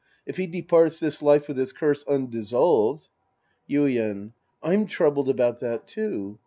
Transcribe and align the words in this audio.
If 0.25 0.37
he 0.37 0.47
departs 0.47 0.99
this 0.99 1.21
life 1.21 1.47
with 1.47 1.57
his 1.57 1.71
curse 1.73 2.03
undissolved— 2.07 3.07
Yuien. 3.69 4.31
I'm 4.63 4.87
troubled 4.87 5.29
about 5.29 5.59
that, 5.59 5.85
too. 5.85 6.39